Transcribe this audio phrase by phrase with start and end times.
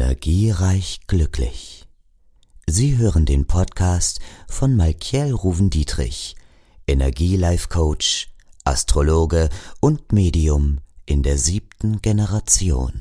[0.00, 1.86] Energiereich glücklich.
[2.66, 6.36] Sie hören den Podcast von Malkiel Ruven-Dietrich,
[6.86, 8.30] Energielife-Coach,
[8.64, 9.50] Astrologe
[9.80, 12.94] und Medium in der siebten Generation.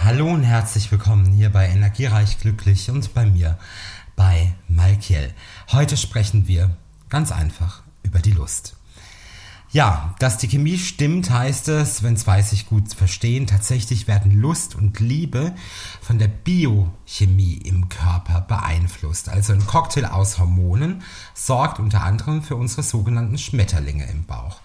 [0.00, 3.56] Hallo und herzlich willkommen hier bei Energiereich Glücklich und bei mir,
[4.84, 5.32] Malkiel.
[5.72, 6.76] Heute sprechen wir
[7.08, 8.76] ganz einfach über die Lust.
[9.70, 14.74] Ja, dass die Chemie stimmt, heißt es, wenn zwei sich gut verstehen, tatsächlich werden Lust
[14.74, 15.54] und Liebe
[16.02, 19.30] von der Biochemie im Körper beeinflusst.
[19.30, 24.60] Also ein Cocktail aus Hormonen sorgt unter anderem für unsere sogenannten Schmetterlinge im Bauch.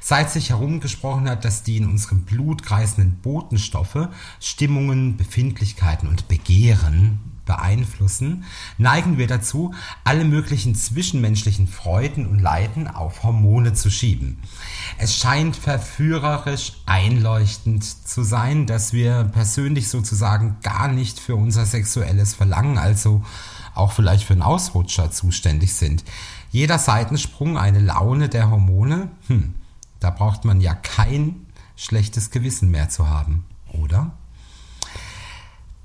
[0.00, 7.33] Seit sich herumgesprochen hat, dass die in unserem Blut kreisenden Botenstoffe Stimmungen, Befindlichkeiten und Begehren
[7.44, 8.44] beeinflussen,
[8.78, 14.38] neigen wir dazu, alle möglichen zwischenmenschlichen Freuden und Leiden auf Hormone zu schieben.
[14.98, 22.34] Es scheint verführerisch einleuchtend zu sein, dass wir persönlich sozusagen gar nicht für unser sexuelles
[22.34, 23.22] Verlangen, also
[23.74, 26.04] auch vielleicht für einen Ausrutscher zuständig sind.
[26.50, 29.54] Jeder Seitensprung eine Laune der Hormone, hm,
[30.00, 34.12] da braucht man ja kein schlechtes Gewissen mehr zu haben, oder?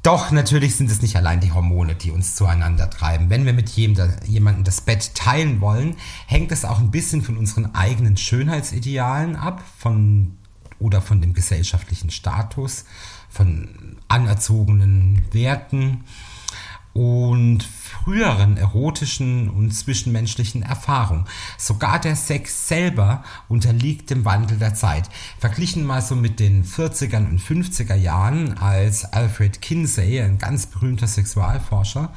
[0.10, 3.30] Doch natürlich sind es nicht allein die Hormone, die uns zueinander treiben.
[3.30, 7.76] Wenn wir mit jemandem das Bett teilen wollen, hängt es auch ein bisschen von unseren
[7.76, 10.36] eigenen Schönheitsidealen ab, von
[10.80, 12.86] oder von dem gesellschaftlichen Status,
[13.30, 16.06] von anerzogenen Werten
[16.94, 17.64] und
[18.04, 21.26] früheren erotischen und zwischenmenschlichen Erfahrungen.
[21.58, 25.10] Sogar der Sex selber unterliegt dem Wandel der Zeit.
[25.40, 31.08] Verglichen mal so mit den 40er und 50er Jahren, als Alfred Kinsey, ein ganz berühmter
[31.08, 32.14] Sexualforscher,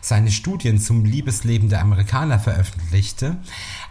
[0.00, 3.36] seine Studien zum Liebesleben der Amerikaner veröffentlichte,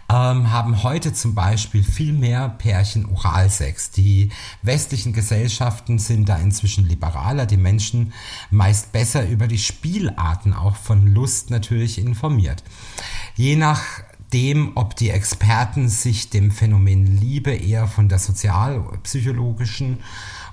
[0.08, 3.90] ähm, haben heute zum Beispiel viel mehr Pärchen Oralsex.
[3.90, 4.30] Die
[4.62, 8.12] westlichen Gesellschaften sind da inzwischen liberaler, die Menschen
[8.50, 12.62] meist besser über die Spielarten auch von Lust natürlich informiert.
[13.34, 13.82] Je nach
[14.32, 19.98] dem, ob die Experten sich dem Phänomen Liebe eher von der sozialpsychologischen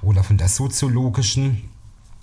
[0.02, 1.70] oder von der soziologischen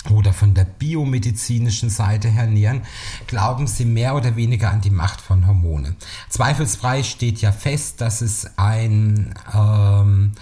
[0.09, 2.83] oder von der biomedizinischen Seite her nähern,
[3.27, 5.95] glauben sie mehr oder weniger an die Macht von Hormone.
[6.29, 10.33] Zweifelsfrei steht ja fest, dass es ein ähm,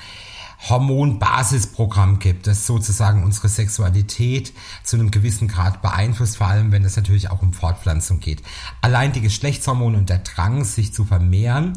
[0.68, 4.52] Hormonbasisprogramm gibt, das sozusagen unsere Sexualität
[4.82, 8.42] zu einem gewissen Grad beeinflusst, vor allem wenn es natürlich auch um Fortpflanzung geht.
[8.80, 11.74] Allein die Geschlechtshormone und der Drang, sich zu vermehren,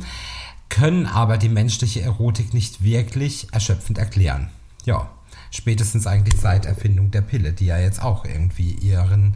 [0.70, 4.50] können aber die menschliche Erotik nicht wirklich erschöpfend erklären.
[4.86, 5.10] Ja,
[5.52, 9.36] spätestens eigentlich seit Erfindung der Pille, die ja jetzt auch irgendwie ihren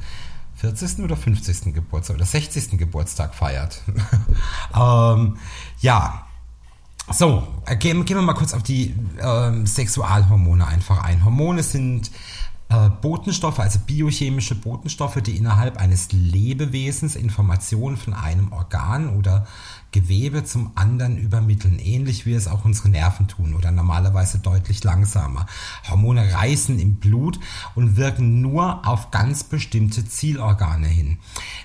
[0.55, 0.99] 40.
[0.99, 1.73] oder 50.
[1.73, 2.77] Geburtstag oder 60.
[2.79, 3.81] Geburtstag feiert.
[4.75, 5.37] ähm,
[5.79, 6.25] ja,
[7.11, 11.23] so, äh, gehen, gehen, wir mal kurz auf die ähm, Sexualhormone einfach ein.
[11.23, 12.09] Hormone sind
[12.69, 19.45] äh, Botenstoffe, also biochemische Botenstoffe, die innerhalb eines Lebewesens Informationen von einem Organ oder
[19.95, 25.45] Gewebe zum anderen übermitteln, ähnlich wie es auch unsere Nerven tun oder normalerweise deutlich langsamer.
[25.89, 27.39] Hormone reißen im Blut
[27.75, 31.17] und wirken nur auf ganz bestimmte Zielorgane hin.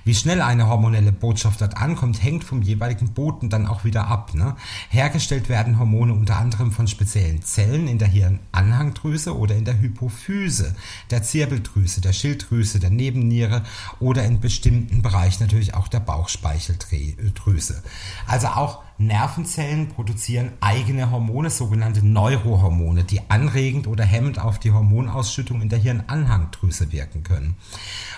[0.04, 4.32] Wie schnell eine hormonelle Botschaft dort ankommt, hängt vom jeweiligen Boten dann auch wieder ab.
[4.32, 4.54] Ne?
[4.91, 10.76] Hergestellt werden Hormone unter anderem von speziellen Zellen in der Hirnanhangdrüse oder in der Hypophyse,
[11.10, 13.64] der Zirbeldrüse, der Schilddrüse, der Nebenniere
[13.98, 17.82] oder in bestimmten Bereichen natürlich auch der Bauchspeicheldrüse.
[18.26, 25.62] Also auch Nervenzellen produzieren eigene Hormone, sogenannte Neurohormone, die anregend oder hemmend auf die Hormonausschüttung
[25.62, 27.56] in der Hirnanhangdrüse wirken können.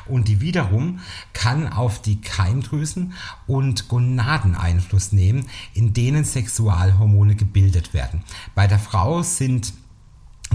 [0.07, 0.99] Und die wiederum
[1.33, 3.13] kann auf die Keimdrüsen
[3.47, 8.25] und Gonaden Einfluss nehmen, in denen Sexualhormone gebildet werden.
[8.57, 9.73] Bei der Frau sind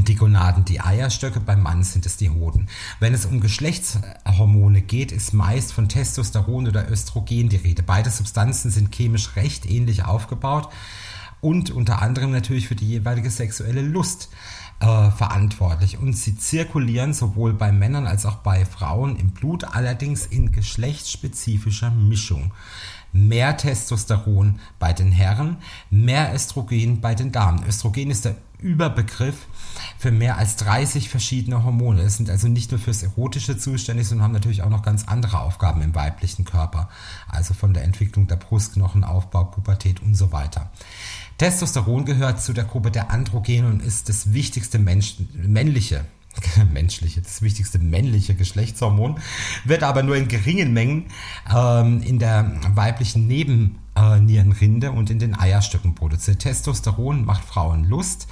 [0.08, 2.68] die Gonaden die Eierstöcke, beim Mann sind es die Hoden.
[3.00, 7.84] Wenn es um Geschlechtshormone geht, ist meist von Testosteron oder Östrogen die Rede.
[7.84, 10.70] Beide Substanzen sind chemisch recht ähnlich aufgebaut
[11.42, 14.30] und unter anderem natürlich für die jeweilige sexuelle Lust
[14.80, 15.98] äh, verantwortlich.
[15.98, 21.92] Und sie zirkulieren sowohl bei Männern als auch bei Frauen im Blut, allerdings in geschlechtsspezifischer
[21.92, 22.54] Mischung
[23.12, 25.58] mehr Testosteron bei den Herren,
[25.90, 27.64] mehr Östrogen bei den Damen.
[27.68, 29.48] Östrogen ist der Überbegriff
[30.00, 32.02] für mehr als 30 verschiedene Hormone.
[32.02, 35.42] Es sind also nicht nur fürs Erotische zuständig, sondern haben natürlich auch noch ganz andere
[35.42, 36.90] Aufgaben im weiblichen Körper.
[37.28, 40.72] Also von der Entwicklung der Brustknochen, Aufbau, Pubertät und so weiter.
[41.38, 46.06] Testosteron gehört zu der Gruppe der Androgene und ist das wichtigste Mensch, männliche
[46.74, 49.20] menschliche, das wichtigste männliche Geschlechtshormon,
[49.66, 51.06] wird aber nur in geringen Mengen
[51.54, 56.40] ähm, in der weiblichen Nebennierenrinde und in den Eierstöcken produziert.
[56.40, 58.28] Testosteron macht Frauen Lust.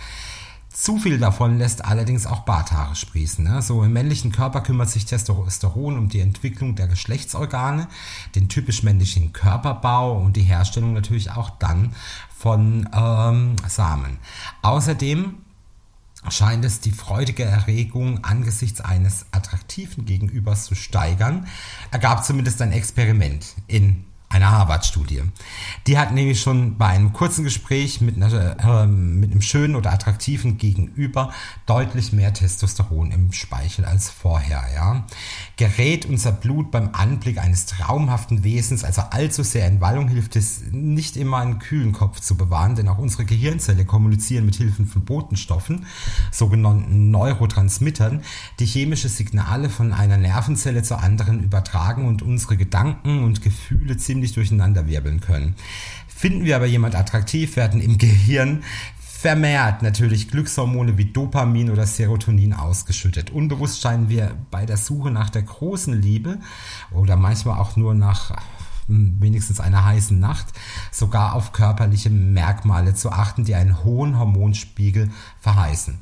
[0.75, 3.45] Zu viel davon lässt allerdings auch Barthaare sprießen.
[3.45, 3.61] Ne?
[3.61, 7.87] So im männlichen Körper kümmert sich Testosteron um die Entwicklung der Geschlechtsorgane,
[8.35, 11.95] den typisch männlichen Körperbau und die Herstellung natürlich auch dann
[12.37, 14.17] von ähm, Samen.
[14.63, 15.44] Außerdem
[16.29, 21.47] scheint es die freudige Erregung angesichts eines attraktiven Gegenübers zu steigern,
[21.91, 24.05] ergab zumindest ein Experiment in
[24.35, 25.23] einer Harvard-Studie.
[25.87, 29.93] Die hat nämlich schon bei einem kurzen Gespräch mit, einer, äh, mit einem schönen oder
[29.93, 31.31] attraktiven Gegenüber
[31.65, 34.63] deutlich mehr Testosteron im Speichel als vorher.
[34.75, 35.05] Ja.
[35.57, 40.63] Gerät unser Blut beim Anblick eines traumhaften Wesens also allzu sehr in Wallung, hilft es
[40.71, 45.05] nicht immer einen kühlen Kopf zu bewahren, denn auch unsere Gehirnzelle kommunizieren mit Hilfe von
[45.05, 45.85] Botenstoffen,
[46.31, 48.21] sogenannten Neurotransmittern,
[48.59, 54.24] die chemische Signale von einer Nervenzelle zur anderen übertragen und unsere Gedanken und Gefühle ziemlich
[54.33, 55.55] durcheinander wirbeln können.
[56.07, 58.63] Finden wir aber jemand attraktiv, werden im Gehirn
[59.25, 63.31] vermehrt natürlich Glückshormone wie Dopamin oder Serotonin ausgeschüttet.
[63.31, 66.37] Unbewusst scheinen wir bei der Suche nach der großen Liebe
[66.91, 68.35] oder manchmal auch nur nach
[68.87, 70.47] hm, wenigstens einer heißen Nacht
[70.91, 75.97] sogar auf körperliche Merkmale zu achten, die einen hohen Hormonspiegel verheißen.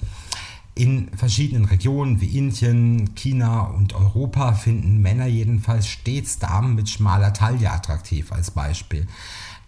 [0.75, 7.31] In verschiedenen Regionen wie Indien, China und Europa finden Männer jedenfalls stets Damen mit schmaler
[7.31, 9.05] Taille attraktiv als Beispiel.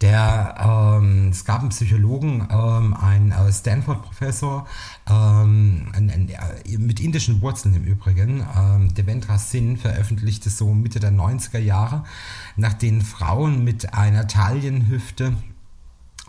[0.01, 4.67] Der, ähm, es gab einen Psychologen, ähm, ein äh, Stanford-Professor
[5.07, 11.59] ähm, äh, mit indischen Wurzeln im Übrigen, ähm, Devendra Singh veröffentlichte so Mitte der 90er
[11.59, 12.03] Jahre,
[12.57, 15.33] nach denen Frauen mit einer Taillenhüfte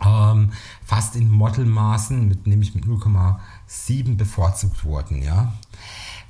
[0.05, 0.51] ähm,
[0.85, 5.21] fast in Modelmaßen, mit, nämlich mit 0,7 bevorzugt wurden.
[5.21, 5.53] Ja.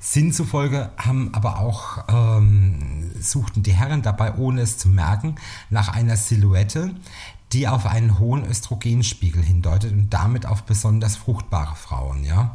[0.00, 5.34] Sinn zufolge haben aber auch, ähm, suchten die Herren dabei, ohne es zu merken,
[5.70, 6.94] nach einer Silhouette,
[7.52, 12.24] die auf einen hohen Östrogenspiegel hindeutet und damit auf besonders fruchtbare Frauen.
[12.24, 12.54] Ja.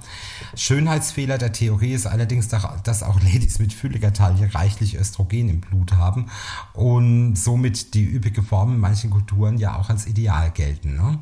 [0.55, 5.93] Schönheitsfehler der Theorie ist allerdings, dass auch Ladies mit fülliger Taille reichlich Östrogen im Blut
[5.93, 6.27] haben
[6.73, 10.95] und somit die üppige Form in manchen Kulturen ja auch als Ideal gelten.
[10.95, 11.19] Ne?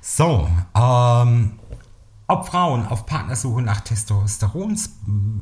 [0.00, 1.57] So, ähm,
[2.30, 4.78] ob Frauen auf Partnersuche nach Testosteron,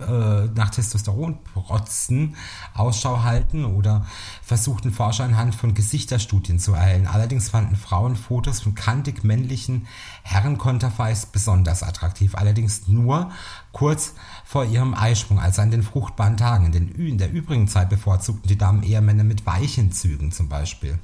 [0.00, 2.37] äh, nach Testosteronprotzen
[2.75, 4.06] Ausschau halten oder
[4.41, 7.09] versuchten Forscher anhand von Gesichterstudien zu erhellen.
[7.09, 9.88] Allerdings fanden Frauen Fotos von kantig männlichen
[10.23, 12.37] Herrenkonterfeis besonders attraktiv.
[12.37, 13.32] Allerdings nur
[13.73, 16.67] kurz vor ihrem Eisprung, also an den fruchtbaren Tagen.
[16.67, 20.49] In, den, in der übrigen Zeit bevorzugten die Damen eher Männer mit weichen Zügen zum
[20.49, 21.00] Beispiel.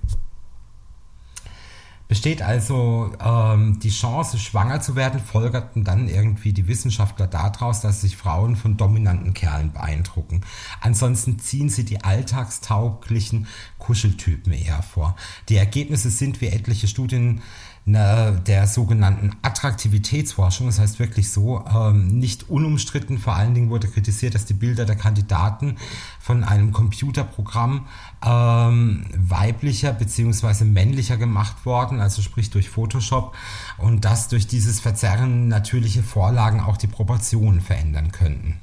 [2.12, 8.02] Besteht also ähm, die Chance, schwanger zu werden, folgerten dann irgendwie die Wissenschaftler daraus, dass
[8.02, 10.42] sich Frauen von dominanten Kerlen beeindrucken.
[10.82, 13.46] Ansonsten ziehen sie die alltagstauglichen
[13.78, 15.16] Kuscheltypen eher vor.
[15.48, 17.40] Die Ergebnisse sind wie etliche Studien
[17.84, 23.18] der sogenannten Attraktivitätsforschung, das heißt wirklich so, ähm, nicht unumstritten.
[23.18, 25.76] Vor allen Dingen wurde kritisiert, dass die Bilder der Kandidaten
[26.20, 27.86] von einem Computerprogramm
[28.24, 33.34] ähm, weiblicher beziehungsweise männlicher gemacht worden, also sprich durch Photoshop
[33.78, 38.60] und dass durch dieses Verzerren natürliche Vorlagen auch die Proportionen verändern könnten.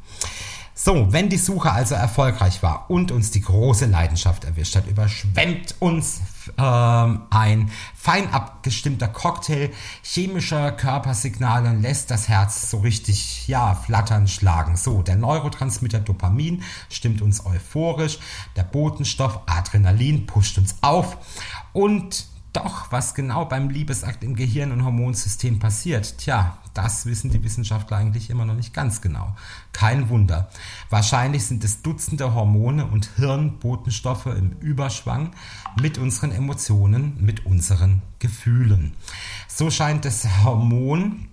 [0.81, 5.75] So, wenn die Suche also erfolgreich war und uns die große Leidenschaft erwischt hat, überschwemmt
[5.79, 6.21] uns
[6.57, 9.71] ähm, ein fein abgestimmter Cocktail.
[10.03, 14.77] Chemischer Körpersignale und lässt das Herz so richtig, ja, flattern schlagen.
[14.77, 18.17] So, der Neurotransmitter Dopamin stimmt uns euphorisch,
[18.55, 21.17] der Botenstoff Adrenalin pusht uns auf.
[21.73, 27.43] Und doch, was genau beim Liebesakt im Gehirn und Hormonsystem passiert, tja, das wissen die
[27.43, 29.35] Wissenschaftler eigentlich immer noch nicht ganz genau.
[29.73, 30.49] Kein Wunder.
[30.89, 35.31] Wahrscheinlich sind es Dutzende Hormone und Hirnbotenstoffe im Überschwang
[35.79, 38.93] mit unseren Emotionen, mit unseren Gefühlen.
[39.47, 41.27] So scheint das Hormon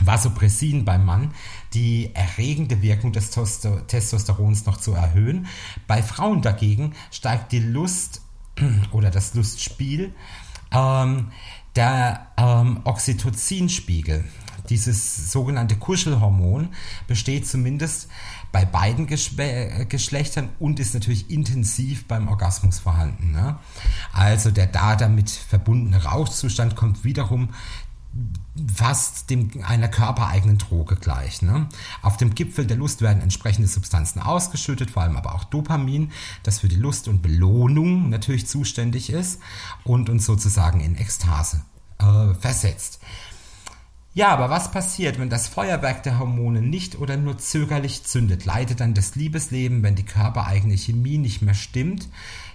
[0.00, 1.32] Vasopressin beim Mann
[1.72, 5.46] die erregende Wirkung des Testosterons noch zu erhöhen.
[5.86, 8.20] Bei Frauen dagegen steigt die Lust
[8.92, 10.14] oder das Lustspiel
[10.72, 11.28] ähm,
[11.76, 14.24] der ähm, Oxytocinspiegel,
[14.70, 16.68] dieses sogenannte Kuschelhormon,
[17.06, 18.08] besteht zumindest
[18.52, 23.32] bei beiden Geschw Geschlechtern und ist natürlich intensiv beim Orgasmus vorhanden.
[23.32, 23.58] Ne?
[24.12, 27.48] Also der da damit verbundene Rauschzustand kommt wiederum
[28.72, 31.42] fast dem, einer körpereigenen Droge gleich.
[31.42, 31.68] Ne?
[32.02, 36.60] Auf dem Gipfel der Lust werden entsprechende Substanzen ausgeschüttet, vor allem aber auch Dopamin, das
[36.60, 39.40] für die Lust und Belohnung natürlich zuständig ist
[39.82, 41.62] und uns sozusagen in Ekstase
[41.98, 43.00] äh, versetzt.
[44.16, 48.44] Ja, aber was passiert, wenn das Feuerwerk der Hormone nicht oder nur zögerlich zündet?
[48.44, 52.08] Leidet dann das Liebesleben, wenn die körpereigene Chemie nicht mehr stimmt?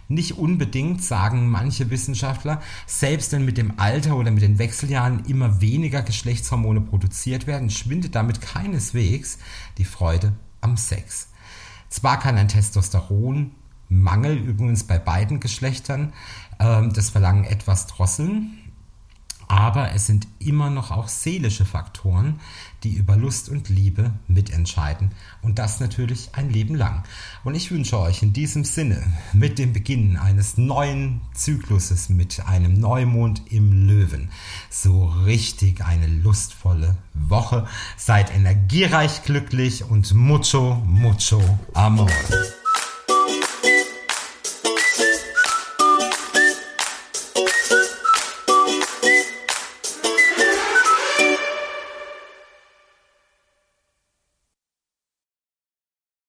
[0.08, 5.60] Nicht unbedingt, sagen manche Wissenschaftler, selbst wenn mit dem Alter oder mit den Wechseljahren immer
[5.60, 9.38] weniger Geschlechtshormone produziert werden, schwindet damit keineswegs
[9.78, 11.28] die Freude am Sex.
[11.90, 16.14] Zwar kann ein Testosteronmangel übrigens bei beiden Geschlechtern
[16.58, 18.58] äh, das Verlangen etwas drosseln,
[19.50, 22.40] aber es sind immer noch auch seelische Faktoren,
[22.84, 25.12] die über Lust und Liebe mitentscheiden.
[25.42, 27.04] Und das natürlich ein Leben lang.
[27.44, 29.04] Und ich wünsche euch in diesem Sinne
[29.34, 34.30] mit dem Beginn eines neuen Zykluses mit einem Neumond im Löwen
[34.70, 37.68] so richtig eine lustvolle Woche.
[37.98, 41.42] Seid energiereich glücklich und mucho, mucho
[41.74, 42.08] amor.